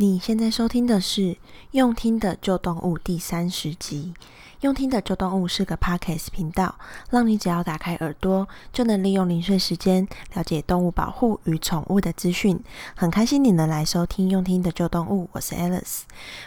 [0.00, 1.20] 你现在收听的是
[1.72, 4.14] 《用听的旧动物》第三十集。
[4.62, 6.74] 《用听的旧动物》是个 Podcast 频道，
[7.10, 12.58] 让你只要打开耳朵，就能利用零碎时间了解动物保护与宠物的资讯。
[12.96, 16.04] 很开心你能来收听《用听的旧动物》，我是 Alice。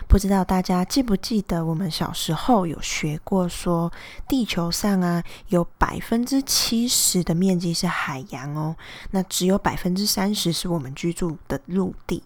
[0.08, 3.94] 不知道大家记不记得，我们小时候有学过，说
[4.28, 8.76] 地球上啊有百分之七十的面积是海洋哦，
[9.12, 12.24] 那只有百分之三十是我们居住的陆地。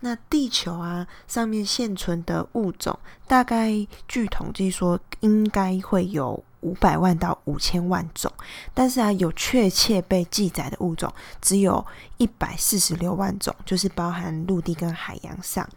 [0.00, 8.32] 那地球啊，上面现存的物种，大概据统计说，应该会有五百万到五千万种。
[8.72, 11.84] 但是啊，有确切被记载的物种，只有
[12.16, 15.68] 一百四十六万种，就是包含陆地跟海洋上。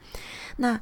[0.55, 0.79] 那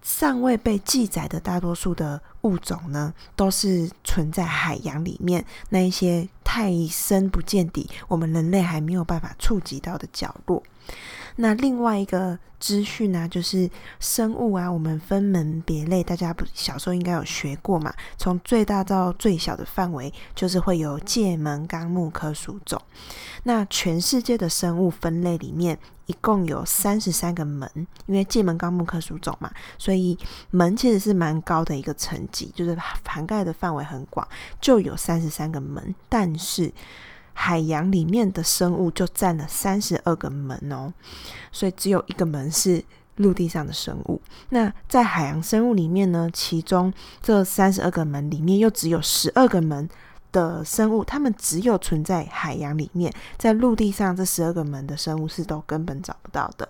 [0.00, 10.62] 尚未被记载的大多数的物种呢，都是存在海洋里面那一些太深不见底，我们人类还没有办法触及到的角落。
[11.36, 17.94] 那另外一个资讯呢，就是生物啊，我们分门别类，大家不小时候应该有学过嘛。
[18.16, 22.80] 从最大到最小的范围，就是会有界门纲目科属种。
[23.44, 27.70] 那全世界的生物分类里面，一共有三十三个门，
[28.06, 30.18] 因为界门纲目科属种嘛，所以
[30.50, 34.26] 门其实是蛮高的一个层级，就是涵盖的范围很广，
[34.60, 36.72] 就有三十三个门，但是。
[37.40, 40.92] 海洋里面的生物就占了三十二个门哦，
[41.52, 44.20] 所以只有一个门是陆地上的生物。
[44.48, 49.88] 那在海洋生物里面呢，其中这三十二个门里面又只有十二个门
[50.32, 56.68] 的生物，它们只有存在海洋里面，在陆地上这十二个门的生物是都根本找不到的。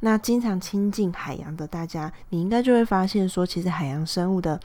[0.00, 4.60] 那经常亲近海洋的大家，你应该就会发现说，其实海洋生物的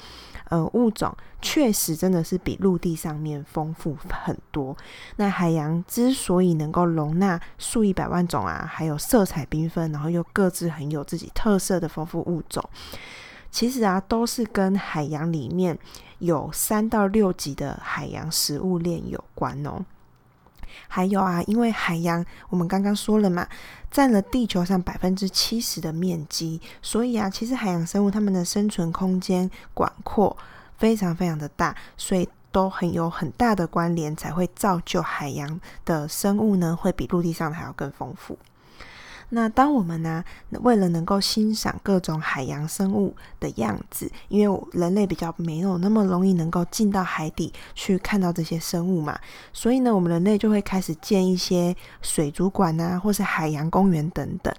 [0.50, 4.75] 呃物种确实真的是比陆地上面丰富很多。
[5.16, 12.64] 那海洋之所以能够容纳数一百万种啊，还有色彩缤纷，然后又各自很有自己特色的丰富物种，
[13.50, 15.77] 其实啊都是跟海洋里面
[16.20, 19.86] 有三到六级的海洋食物链有关哦。
[20.87, 23.47] 还有啊，因为海洋我们刚刚说了嘛，
[23.89, 30.35] 占了地球上百分之七十的面积，所以啊，其实海洋生物它们的生存空间广阔，
[30.77, 38.37] 非常非常的大，所以都很有很大的关联，才会造就海洋的生物呢，会比陆地上的还要更丰富。
[39.29, 40.23] 那当我们呢、
[40.61, 49.19] 为了能够欣赏各种海洋生物的样子，因为人类比较没有那么容易能够进到海底去看到这些生物嘛，
[49.53, 54.53] 所以呢，我们人类就会开始建一些水族馆啊，或是海洋公园等等。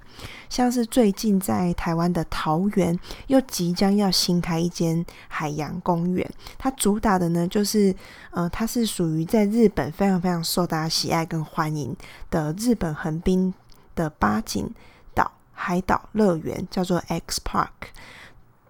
[0.48, 7.94] 像是最近在台湾的桃园，又即将要新开一间海洋公园，它主打的呢，就是
[8.30, 11.96] 呃，它是属于在日本非常非常受大家喜爱跟欢迎
[12.30, 13.52] 的日本横滨。
[14.00, 14.72] 的八景
[15.14, 17.92] 岛海岛乐园叫做 X Park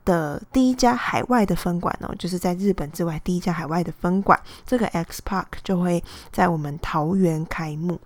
[0.04, 6.02] 的第一家海外的分馆哦，就是在日本之外第一家海外的分馆，这个 X Park 就会
[6.32, 8.00] 在我们桃园开幕。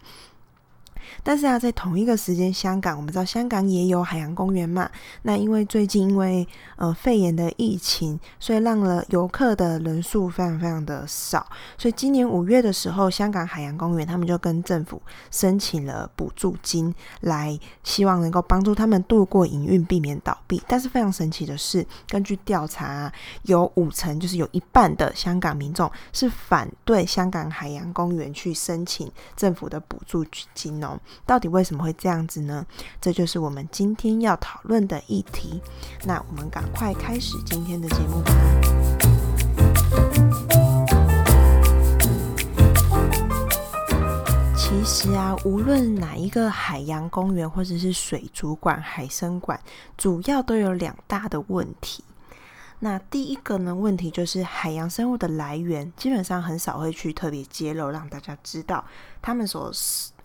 [1.22, 4.90] 但是啊，在同一个时间，香港我们知道香港也有海洋公园嘛。
[5.22, 11.46] 那因为最近因为呃肺炎的疫情，所以让了游客的人数非常非常的少。
[11.78, 15.00] 所以今年五月的时候，香港海洋公园他们就跟政府
[15.30, 20.62] 申请了补助金，来希望能够帮助他们度过营运，避免倒闭。
[20.66, 30.93] 但是非常神奇的是，根据调查，有五成，就是有一半的香港民众是反对香港海洋公园去申请政府的补助金哦。
[31.26, 32.64] 到底为什么会这样子呢？
[33.00, 35.60] 这就是我们今天要讨论的议题。
[36.04, 38.32] 那我们赶快开始今天的节目吧。
[44.56, 49.58] 其实啊，无论哪一个海洋公园或者是水族馆、海生馆，
[49.96, 52.04] 主要都有两大的问题。
[52.84, 58.84] 那第一个呢，问题就是海洋生物的来源，基本上很少会去特别揭露，让大家知道
[59.22, 59.72] 他们所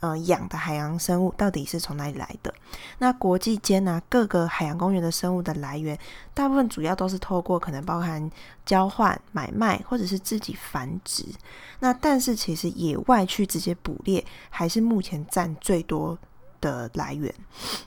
[0.01, 2.53] 呃养的海洋生物到底是从哪里来的。
[2.97, 5.97] 那国际间呢，各个海洋公园的生物的来源，
[6.33, 8.29] 大部分主要都是透过可能包含
[8.65, 11.23] 交换、买卖或者是自己繁殖。
[11.79, 16.17] 那但是其实野外去直接捕猎，还是目前占最多
[16.61, 17.33] 的来源。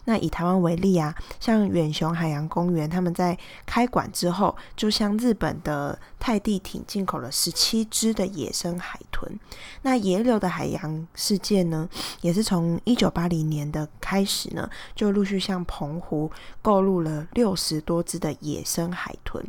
[0.05, 3.37] 那以台湾为例啊，像远雄海洋公园，他们在
[3.67, 9.39] 开馆之后，就向日本的泰迪町进口了十七只的野生海豚。
[9.83, 11.89] 那野柳的海洋世界呢，
[12.21, 16.31] 也是从一九八零年的开始呢，就陆续向澎湖
[16.61, 19.45] 购入了六十多只的野生海豚。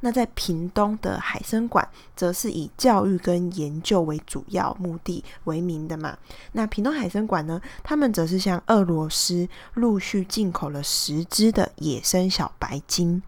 [0.00, 6.16] 那在屏东的海生馆，则是以教育跟研究为主要目的为名的嘛。
[6.52, 13.22] 那屏东海生馆呢，他们则是向俄罗斯陆续进口了十只的野生小白鲸，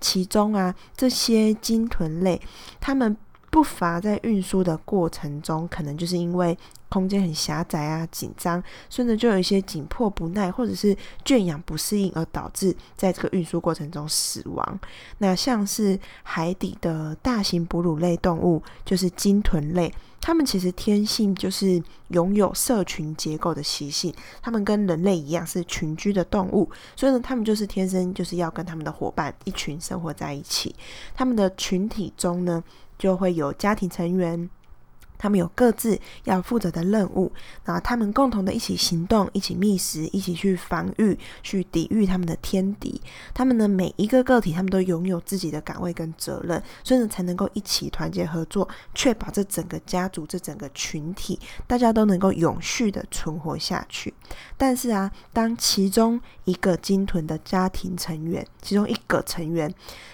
[0.00, 2.40] 其中啊，这些鲸豚类，
[2.80, 3.16] 它们
[3.56, 6.54] 不乏在运输的过程中，可能就是因为
[6.90, 10.94] 空间很狭窄啊、紧张，甚至就有一些紧迫不耐，或者是
[11.24, 14.80] 圈养不适应，而导致在这个运输过程中死亡。
[15.16, 19.90] 那像是海底的大型哺乳类动物，就是鲸豚类。
[20.20, 24.12] 它们其实天性就是拥有社群结构的习性，
[24.42, 30.76] 它们跟人类一样是群居的动物，所以呢，它们就是天生就是要跟他们的伙伴一群生活在一起。
[31.14, 32.62] 他们的群体中呢，
[32.98, 34.48] 就会有家庭成员。
[35.18, 37.32] 他们有各自要负责的任务，
[37.64, 43.00] 然后他们共同的一起行动，一起觅食，一起去防御，去抵御他们的天敌。
[43.34, 54.12] 他们的每一个个体，他们都拥有自己的岗位跟责任，所以呢，才能够一起团结合作，确保这整个家族、这整个群体，大家都能够永续的存活下去。
[54.56, 59.72] 但是啊，当其中一个鲸豚的家庭成员，其中一个成员，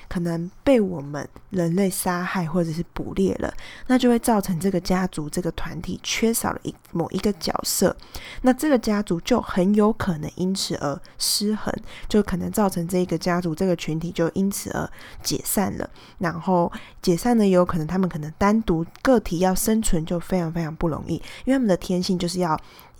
[0.08, 3.52] 可能被我们人类杀害或者是捕猎了，
[3.86, 7.96] 那就会造成这个家家族、这个团体缺少了一某一个角色，
[8.42, 11.74] 那这个家族就很有可能因此而失衡，
[12.10, 14.86] 就可能造成这个家族、这个群体就因此而
[15.22, 15.88] 解散了。
[16.18, 21.14] 然后解散呢，也有可能他们可能单独个体要生存就非常非常不容易，
[21.46, 22.54] 因为他们的天性就是要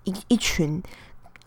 [0.05, 0.83] 一一群。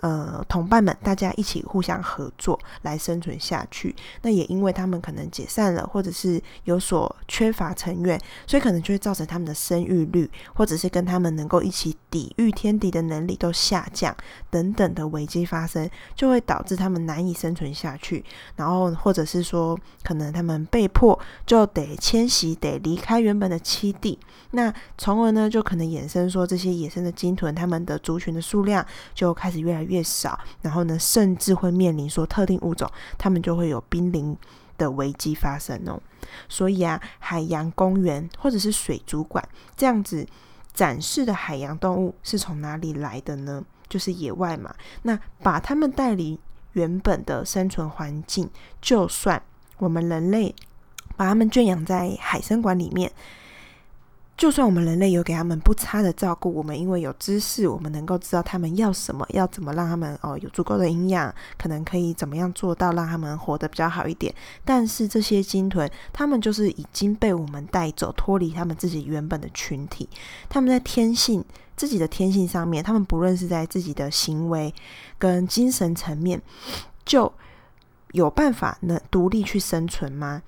[0.05, 3.95] 呃，同伴们，大家一起互相合作来生存下去。
[4.21, 14.15] 那也因为他们可能解散了，或者是有所缺乏成员，所以可能就会造成他们的生育率，或者是跟他们能够一起抵御天敌的能力都下降
[14.51, 18.23] 等等的危机发生，就会导致他们难以生存下去。
[18.57, 24.19] 然后或者是说，可能他们被迫就得迁徙，得离开原本的栖地。
[24.51, 28.85] 那从而呢，就可能衍生说，这些野生的鲸豚，他们的族群的数量
[29.15, 34.36] 就开始越来越越少，然后呢，甚至会面临说特定物种，他们就会有濒临
[34.77, 36.01] 的危机发生哦。
[36.50, 39.47] 所以啊，海洋公园或者是水族馆
[39.77, 40.27] 这样子
[40.74, 43.63] 展示的海洋动物是从哪里来的呢？
[43.88, 44.75] 就是野外嘛。
[45.03, 46.38] 那把他们带离
[46.74, 48.50] 原本的生存环境，
[48.81, 49.41] 就算
[49.77, 50.53] 我们人类
[51.15, 53.12] 把他们圈养在海生馆里面。
[54.37, 64.33] 就算我们人类有给他们不差的照顾，我们因为有知识，我们能够知道他们要什么，要怎么让他们哦有足够的营养，可能可以怎么样做到让他们活得比较好一点。
[64.65, 70.09] 但是这些鲸豚，他们就是已经被我们带走，脱离他们自己原本的群体。
[70.49, 71.41] 他们在天性
[71.77, 74.73] 自己的天性上面，他们不论是在自己的行为
[75.17, 76.41] 跟精神层面，
[77.05, 77.31] 就
[78.11, 80.41] 有办法能独立去生存吗？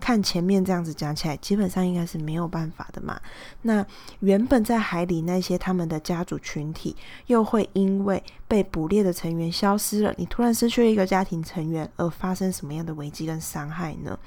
[0.00, 3.18] 看前面这样子讲起来，基本上应该是没有办法的嘛。
[3.62, 3.84] 那
[4.20, 6.94] 原本在海里那些他们的家族群体，
[7.26, 14.18] 又会因为被捕猎的成员消失了，你突然失去了一个家庭成员，而发生什么样的危机跟伤害呢？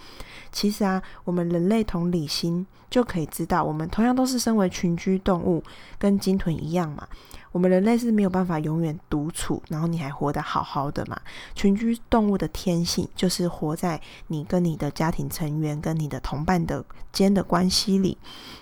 [0.52, 5.64] 其实啊，我们人类同理心就可以知道，我们同样都是身为群居动物，
[6.00, 7.08] 跟鲸豚一样嘛。
[7.52, 11.20] 我们人类是没有办法永远独处，然后你还活得好好的嘛。
[11.56, 18.18] 群居动物的天性就是活在你跟你的家庭成员、跟你的同伴的间的关系里。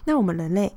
[0.05, 0.73] 那我们人类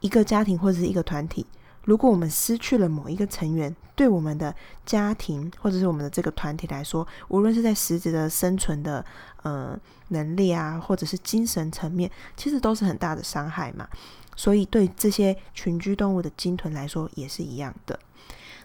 [0.00, 1.46] 一个家庭或者是一个团体，
[1.84, 4.54] 如果我们失去了某一个成员，对我们的
[4.84, 9.04] 家庭或者是我们的这个团体来说，无论是在实质的生存的
[9.42, 9.78] 呃
[10.08, 13.88] 能力啊，或者是精神层面，其实都是很大的伤害嘛。
[14.36, 17.98] 所以，对这些群居动物的鲸豚来说也是一样的。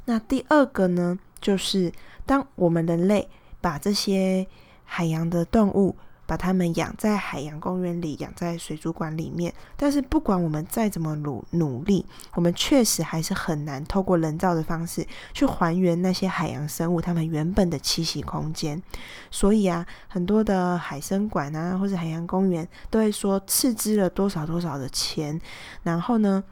[0.05, 1.91] 那第二个呢，就是
[2.25, 3.27] 当我们人类
[3.59, 4.47] 把这些
[4.83, 5.95] 海洋的动物，
[6.27, 9.53] 把它们养在海洋公园里，养在水族馆里面。
[9.77, 18.81] 但是不管我们再怎么努努力，我们确实还是很难透过人造的方式去还原那些海洋生物它们原本的栖息空间。
[19.29, 25.39] 所以啊，很多的海生馆啊，或者海洋公园都会说斥资了多少多少的钱，
[25.83, 26.43] 然后呢，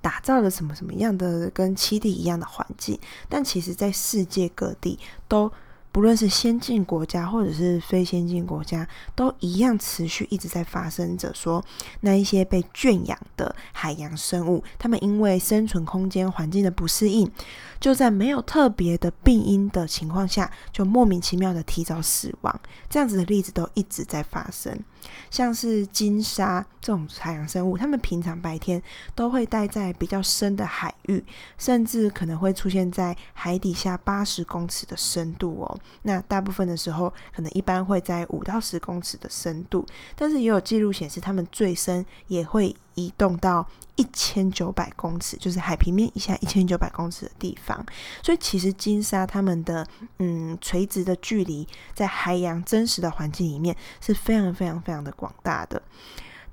[0.00, 2.98] 打造了什么什么样的跟栖地一样的环境。
[3.28, 5.50] 但其实，在世界各地都。
[5.90, 11.32] 不论是先进国家或者是非先进国家，都一样持续一直在发生着。
[11.34, 11.64] 说
[12.00, 17.30] 那一些被圈养的海洋生物，他们因为生存空间环境的不适应，
[17.80, 22.60] 就在没有特别的病因的情况下，就莫名其妙的提早死亡。
[22.88, 24.78] 这样子的例子都一直在发生。
[25.30, 28.82] 像是金鲨这种海洋生物，它们平常白天
[29.14, 31.22] 都会待在比较深的海域，
[31.56, 35.80] 甚至可能会出现在海底下八十公尺的深度哦。
[36.02, 39.84] 那大部分的时候，可能一般会在五到十公尺的深度，
[40.16, 43.64] 但是也有记录显示，它们最深也会移动到
[43.94, 47.86] 一千九百公尺，就是海平面以下一千九百公尺的地方。
[48.22, 49.86] 所以其实金沙它们的
[50.18, 55.80] 嗯垂直的距离，在海洋真实的环境里面是非常非常非常的广大的。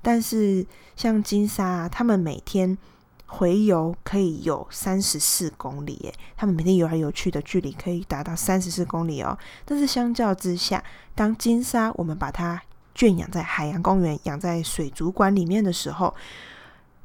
[0.00, 2.78] 但是像金沙啊，它们每天
[3.26, 9.36] 回游可以有三十四公里，耶，它们每天游来游去的距离可以达到三十四公里哦。
[9.64, 10.84] 但是相较之下，
[11.16, 12.62] 当金沙我们把它
[12.96, 16.12] 圈养在海洋公园、养在水族馆里面的时候，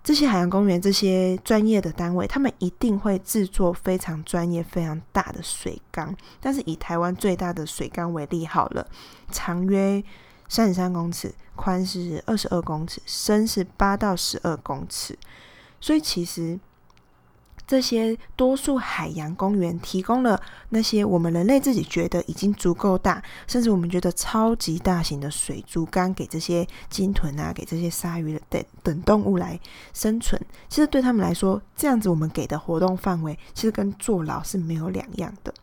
[0.03, 6.15] 这些海洋公园这些专业的单位，他们一定会制作非常专业、非常大的水缸。
[6.39, 8.87] 但是以台湾最大的水缸为例好了，
[9.31, 10.03] 长约
[10.47, 15.19] 三十三公尺，宽是二十二公尺，深是八到十二公尺。
[15.79, 16.59] 所以其实。
[17.71, 20.37] 这些多数海洋公园提供了
[20.71, 29.57] 那些我们人类自己觉得已经足够大，甚至我们觉得超级大型的水族缸，给这些鲸豚啊，给这些鲨鱼等等动物来
[29.93, 30.37] 生存。
[30.67, 35.53] 其实对他们来说，这样子我们给的活动范围，其实跟坐牢是没有两样的。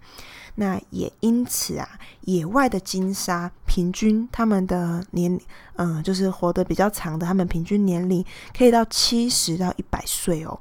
[0.54, 1.86] 那也因此啊，
[2.22, 5.38] 野外的鲸鲨平均他们的年，
[5.76, 8.24] 嗯，就是活得比较长的，他们平均年龄
[8.56, 10.58] 可以到七十到一百岁哦。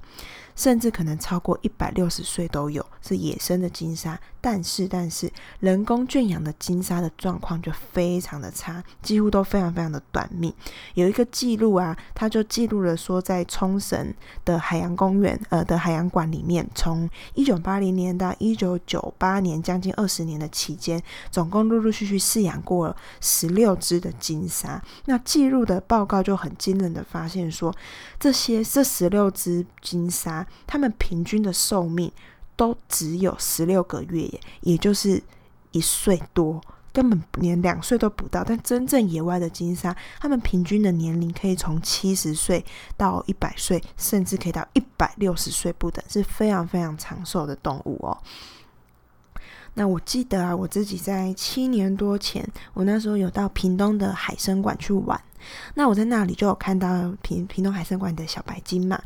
[0.57, 4.19] 甚至可能超过一百六十岁都有，是野生的鲸鲨。
[4.39, 10.53] 但是，但是人工圈养的鲸鲨的状况就非常的差，几乎都非常非常的短命。
[10.93, 14.13] 有一个记录啊，他就记录了说，在冲绳
[14.45, 24.81] 的海洋公园，呃的海洋馆里面，从一九八零年到一九九八年，将近二十年的期间，总共陆陆续续饲养过十六只的鲸鲨。
[25.05, 27.75] 那记录的报告就很惊人的发现说，
[28.17, 32.11] 这些这十六只鲸鲨，他们平均的寿命。
[32.57, 35.21] 都只有十六个月耶，也就是
[35.73, 36.59] 一岁多，
[36.91, 38.43] 根本连两岁都不到。
[38.43, 42.65] 但真正野外的鲸鲨，它们平均的年龄可以从七十岁
[42.97, 48.17] 到一百岁，甚至可以到一百六十岁不等，是非常非常长寿的动物哦。
[49.77, 52.43] 那我记得啊，我自己在七年多前，
[52.73, 55.21] 我那时候有到屏东的海生馆去玩。
[55.75, 58.99] 那我在那里就有看到屏屏东海生馆的小白鲸嘛。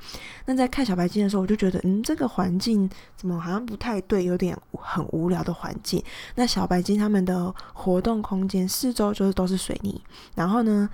[0.46, 6.02] 那在看小白鲸的时候，我就觉得，嗯，这个环境怎么好像不太对，有点很无聊的环境。
[6.36, 10.02] 那小白鲸他们的活动空间四周就是都是水泥，
[10.34, 10.90] 然后呢，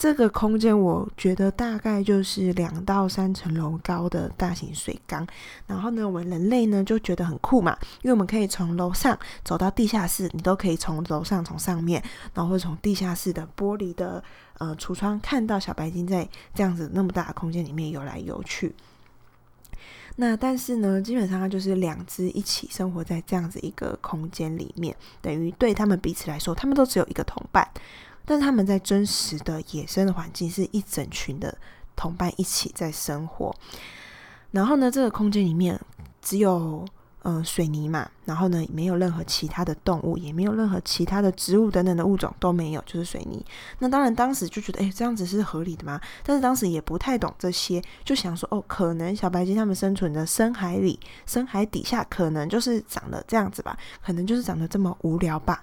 [0.00, 5.26] 这个空间我觉得大概就是两到三层楼高的大型水缸，
[5.66, 12.02] 然后呢，我们人类呢就觉得很酷嘛，因为我们可以从楼上走到地下室，你都可以从楼上从上面，
[12.32, 14.24] 然后会从地下室的玻璃的
[14.56, 18.74] 呃橱窗看到小白鲸在这样子那么大的空间里面游来游去。
[20.16, 27.70] 那但是呢，基本上它就是两只一起生活在这样子一个空间里面，等于对他们彼此来说，他们都只有一个同伴。
[28.24, 31.56] 但他们在真实的野生的环境是一整群的
[31.96, 33.54] 同伴一起在生活，
[34.50, 35.78] 然后呢，这个空间里面
[36.22, 36.84] 只有
[37.22, 43.44] 呃水泥嘛，然后呢，没有任何其他的动物，也没有任何其他的植物等等的物种都没有，就是水泥。
[43.80, 46.00] 那当然当时就觉得，诶，这样子是合理的吗？
[46.24, 55.62] 但是当时也不太懂这些，就想说，哦，可能小白鲸他们生存的深海里、深海底下，可能就是长得这样子吧，可能就是长得这么无聊吧。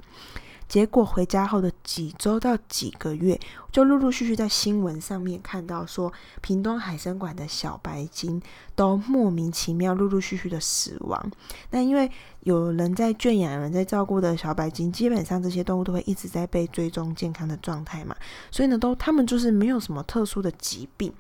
[0.68, 3.40] 结果回家后的几周到几个月，
[3.72, 8.42] 就陆陆续续在新闻上面看到说，屏东海生馆的小白鲸
[8.76, 11.32] 都莫名其妙陆陆续续的死亡。
[11.72, 18.16] 那因为有人在圈养、有人在照顾的小白鲸，基本上这些动物都会一直在被追踪健康的状态嘛，
[18.52, 21.14] 所以呢，都他们就是没有什么特殊的疾病，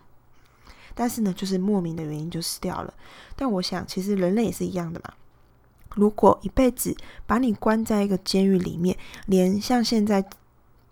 [0.93, 2.93] 但是呢，就是莫名的原因就死掉了。
[3.35, 5.13] 但我想，其实人类也是一样的嘛。
[5.97, 10.23] 如果一辈子把你关在一个监狱里面，连像现在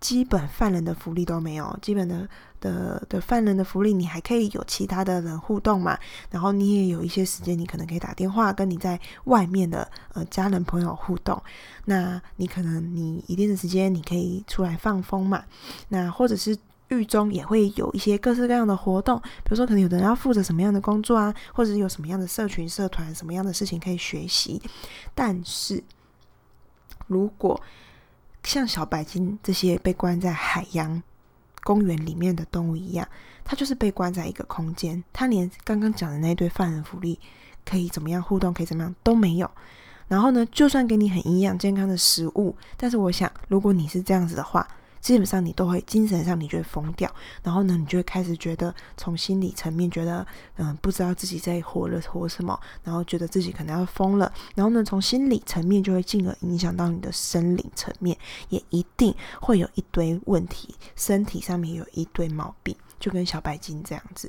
[0.00, 2.28] 基本犯人的福利都没有，基本的
[2.60, 5.96] 的的犯人的福利，你还可以有其他的人互动嘛？
[6.30, 11.40] 然后你也有一些时间，你可能可以打电话跟你在外面的呃家人朋友互动。
[11.84, 15.44] 那你可能你一定的时间，你可以出来放风嘛？
[15.88, 16.58] 那或者是。
[16.88, 24.62] 狱中也会有一些各式各样的活动，比如说可能有的人要负责什么样的工作啊，或者是有什么样的社群社团，什么样的事情可以学习。
[25.14, 25.82] 但是，
[27.08, 27.60] 如果
[28.44, 31.02] 像小白鲸这些被关在海洋
[31.64, 33.08] 公园里面的动物一样，
[33.44, 37.18] 它就是被关在一个空间，它连刚刚讲的那堆犯人福利
[37.64, 39.50] 可以怎么样互动，可以怎么样都没有。
[40.06, 44.64] 然后呢，就算给你很营养健康的食物，但是我想，如果你是这样子的话。
[45.06, 47.08] 基本上你都会精神上你就会疯掉，
[47.40, 64.28] 然后呢，你就会开始觉得从心理层面觉得嗯不知道自己在活了活什么，然后觉得自己可能要疯了，然后呢，从心理层面就会进而影响到你的生理层面，也一定会有一堆问题，身体上面有一堆毛病，就跟小白鲸这样子。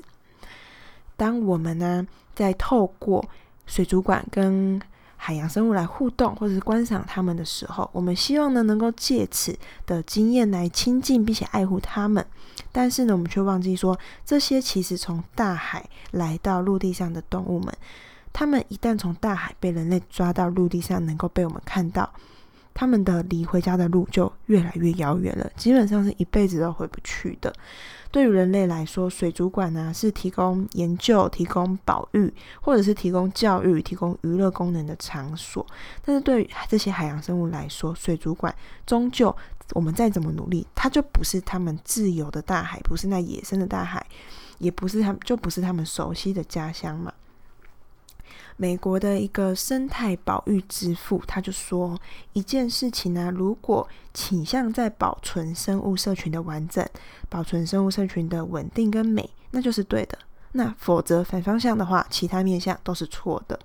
[1.15, 2.05] 当我们呢
[2.35, 3.27] 在透过
[3.65, 4.79] 水族馆跟
[5.17, 12.25] 海洋生物来互动，或者是观赏它们的时候，我们希望呢能够借此的经验来亲近并且爱护它们。
[12.71, 17.75] 但是呢，我们却忘记说，这些其实从大海来到陆地上的动物们，
[18.31, 22.09] 它们一旦从大海被人类抓到陆地上，能够被我们看到，
[22.77, 27.51] 他们的离回家的路就越来越遥远了，基本上是一辈子都回不去的。
[28.11, 32.31] 对于人类来说，水族馆呢是提供研究、提供保育，
[32.61, 35.65] 或者是提供教育、提供娱乐功能的场所。
[36.05, 38.53] 但是对于这些海洋生物来说，水族馆
[38.85, 39.35] 终究
[39.71, 44.05] 我们再怎么努力，它就不是他们自由的大海，不是那野生的大海，
[44.59, 47.11] 也不是他们就不是他们熟悉的家乡嘛。
[48.59, 51.97] 美国的一个生态保育之父，他就说
[52.33, 56.83] 一件事情呢、如果倾向在保存生物社群的完整、
[57.29, 60.17] 保存生物社群的稳定跟美，那就是对的；
[60.53, 63.59] 那否则反方向的话，其他面向都是错的。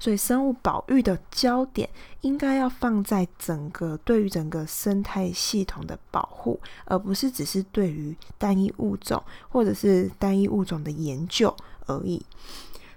[0.00, 1.88] 所以，生物保育的焦点
[2.22, 11.54] 应该要放在整个对于整个生态系统的保护，而不是只是对于单一物种或者是单一物种的研究
[11.86, 12.24] 而已。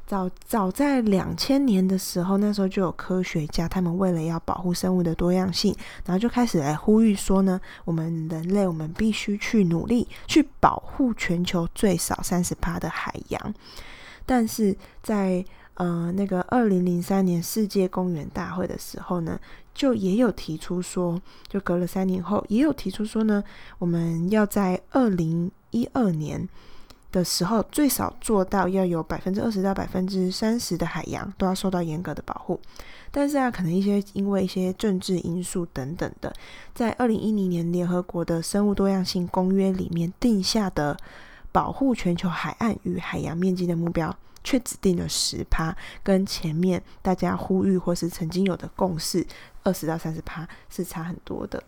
[0.07, 13.53] 早早在两千年的时候，那时候就有科学家，他们为了要保护生物的多样性，然后就开始来呼吁说呢，我们人类我们必须去努力去保护全球最少三十趴的海洋。
[14.25, 14.73] 但是
[15.03, 19.37] 在呃那个二零零三年世界公园大会的时候呢，
[19.73, 23.43] 就也有提出说，就隔了三年后，也有提出说呢，
[23.77, 26.47] 我们要在二零一二年。
[27.11, 32.59] 的时候，最少做到要有百分之二十到百分之三十的海洋都要受到严格的保护。
[33.09, 36.31] 但是啊，可能一些因为一些政治因素等等的，
[36.75, 40.95] 在二零一零年联合国的生物多样性公约里面定下的
[41.51, 49.25] 保护全球海岸与海洋面积的目标，却只定了十趴，跟前面大家呼吁或是曾经有的共识
[49.63, 51.63] 二十到三十趴是差很多的。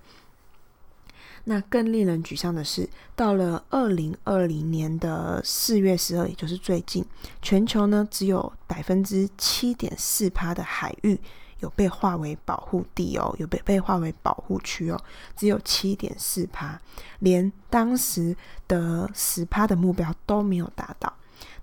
[1.49, 7.03] 那更令人沮丧的是，到了二零二零年的四月十二，也就是最近，
[7.41, 11.19] 全球呢只有百分之七点四趴的海域
[11.61, 15.01] 有被划为保护地哦，有被被划为保护区哦，
[15.35, 16.79] 只有七点四趴，
[17.17, 21.11] 连当时的十趴的目标都没有达到。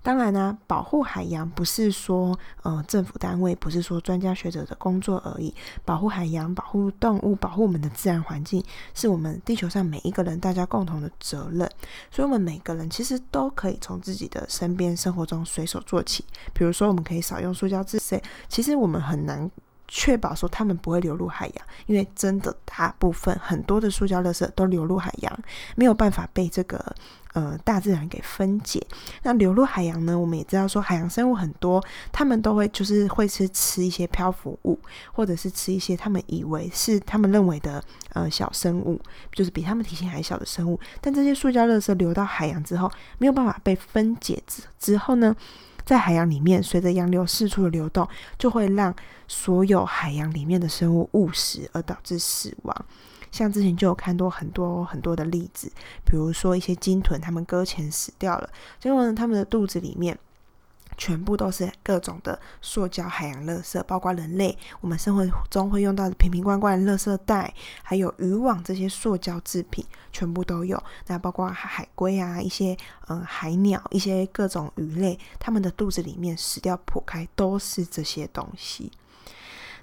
[0.01, 5.53] 当然呢、保护海洋不是说呃政府单位，不是说专家学者的工作而已。
[5.83, 8.63] 保护海洋、保护动物、保护我们的自然环境，
[8.93, 11.69] 是我们地球上每一个人大家共同的责任。
[12.09, 16.23] 所以，我们每个人其实都可以从自己的身边生活中随手做起。
[16.53, 18.21] 比如说，我们可以少用塑胶制品。
[18.47, 19.49] 其实我们很难
[19.87, 25.39] 确保说它们不会流入海洋，因为真的大部分很多的塑胶垃圾都流入海洋，
[25.75, 26.95] 没有办法被这个。
[27.33, 28.81] 呃，大自然给分解，
[29.23, 30.17] 那流入海洋呢？
[30.17, 34.79] 我们也知道说，海洋生物很多，他们都会就是会吃吃一些漂浮物，
[35.11, 38.99] 或者是吃一些他们以为是他们认为的呃小生物，
[39.33, 40.79] 就是比他们体型还小的生物。
[41.01, 45.35] 但这些塑胶垃圾流到海洋之后，没有办法被分解之之后呢，
[45.85, 48.07] 在海洋里面随着洋流四处的流动，
[48.39, 48.95] 就会让
[49.27, 52.85] 所有海洋里面的生物误食，而导致死亡。
[53.37, 55.71] 像之前就有看到很多很多的例子，
[56.03, 60.17] 比如说一些鲸豚，它们搁浅死掉了，结果呢，它们的肚子里面
[60.97, 70.81] 全部都是各种的塑胶海洋垃圾，包括人类我们生活中会用到的瓶瓶罐罐、垃圾袋，还有渔网这些塑胶制品，全部都有。
[71.05, 72.75] 那包括海龟啊，一些
[73.09, 78.91] 嗯海鸟，一些各种鱼类，它们的肚子里面死掉剖开都是这些东西。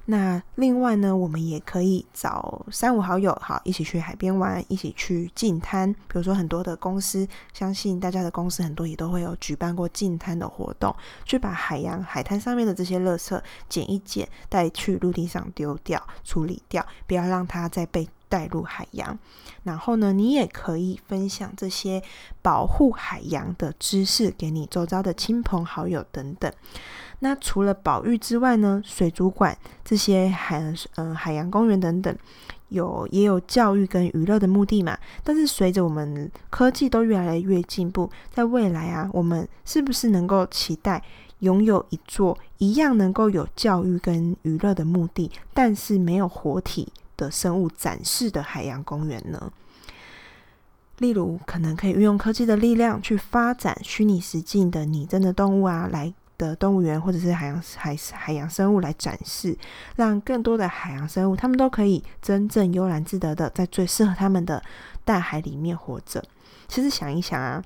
[0.07, 5.91] 那另外呢，我们也可以找三五好友，好一起去海边玩，一起去净滩。
[5.93, 19.17] 比如说很多的公司，相信大家的公司很多也都会有举办过净滩的活动，去把海洋海滩上面的这些垃圾捡一捡，带去陆地上丢掉、处理掉，不要让它再被带入海洋。
[19.63, 22.03] 然后呢，你也可以分享这些
[22.43, 26.53] 保护海洋的知识给你周遭的亲朋好友等等。
[27.25, 30.77] 那除了保育之外呢，水族馆这些海嗯、
[31.09, 32.15] 呃、海洋公园等等，
[32.69, 34.95] 有也有教育跟娱乐的目的嘛。
[35.23, 41.01] 但是随着我们科技都越来越进步，在未来啊，我们是不是能够期待
[41.39, 49.51] 拥有一座一样能够有教育跟娱乐的目的，但是没有活体的生物展示的海洋公园呢？
[50.99, 56.13] 例如，可能可以运用科技的力量去发展虚拟实境的拟真的动物啊，来。
[56.37, 59.57] 的动物园或者是海洋海海洋生物来展示，
[59.95, 64.61] 让更多的海洋生物，他们都可以真正悠然自得的在最适合他们的
[65.03, 66.23] 大海里面活着。
[66.67, 67.63] 其实想一想啊，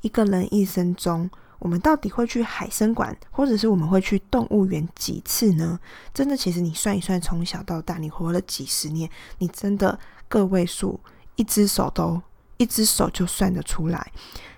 [0.00, 5.78] 一个人一生中我们到底会去海生馆，或者是我们会去动物园几次呢？
[6.12, 9.08] 真的，其实你算一算，从小到大，你活了几十年，
[9.38, 11.00] 你真的个位数，
[11.36, 12.20] 一只手都
[12.58, 14.12] 一只手就算得出来。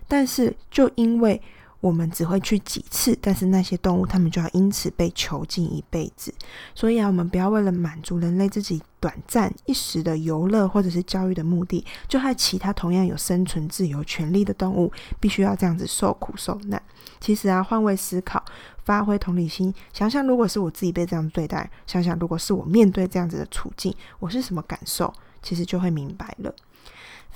[0.09, 1.41] 但是，就因为
[1.81, 6.35] 我们只会去几次，但是那些动物它们就要因此被囚禁一辈子。
[6.75, 16.83] 所以啊，我们不要为了满足人类自己短暂一时的游乐或者是教育的目的，就害其他同样有生存自由权利的动物必须要这样子受苦受难。
[17.21, 18.45] 其实啊，换位思考，
[18.85, 25.13] 发挥同理心，想想如果是我自己被这样对待，想想如果是我面对这样子的处境，我是什么感受，
[25.43, 26.53] 其实就会明白了。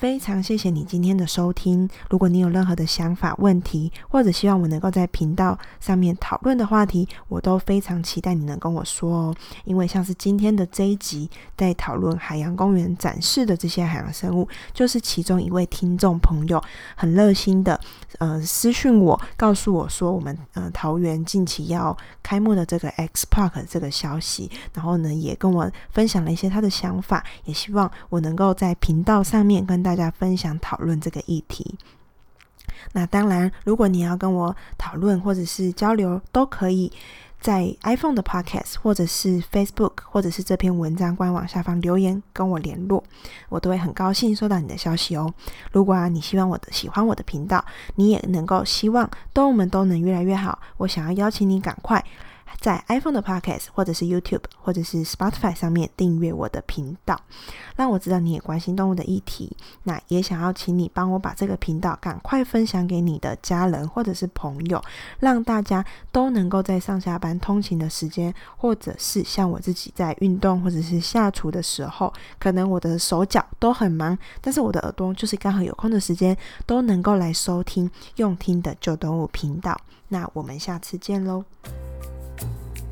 [0.03, 1.88] 非常谢谢你今天的收听。
[2.11, 9.35] 如果你有任何的想法、问题，或者希望我能够在频道上面讨论的话题，我都非常期待你能跟我说哦。
[9.62, 16.61] 因为像是今天的这一集在讨论海洋公园展示的这些海洋生物，就是其中一位听众朋友
[16.97, 17.81] 很热心的
[18.19, 31.76] 呃私讯我，告诉我说我们呃桃园近期要开幕的这个 X Park 这个消息，然后呢也跟我分享了一些他的想法，也希望我能够在频道上面跟大大家分享讨论这个议题。
[32.92, 36.90] 那当然，如果你要跟我讨论或者是交流，都可以
[37.40, 43.02] 在 iPhone 的 Podcast 或者是 Facebook 或者是这篇文章官网下方留言跟我联络，
[43.48, 45.33] 我都会很高兴收到你的消息哦。
[45.70, 47.64] 如果啊，你希望我的喜欢我的频道，
[47.96, 52.05] 你也能够希望动物们都能越来越好，我想要邀请你赶快。
[52.62, 57.20] 在 iPhone 的 Podcast 或者是 YouTube 或者是 Spotify 上面订阅我的频道，
[57.75, 59.55] 让我知道你也关心动物的议题。
[59.83, 64.81] 那也想要请你帮我把这个频道赶快分享给你的家人或者是朋友，
[65.18, 79.77] 让大家都能够在上下班通勤的时间，或者是像我自己在运动或者是下厨的时候，可能我的手脚都很忙，但是我的耳朵就是刚好有空的时间，都能够来收听用听的旧动物频道。
[80.07, 81.44] 那我们下次见喽。